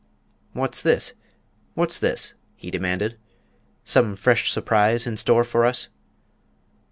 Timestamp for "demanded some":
2.71-4.15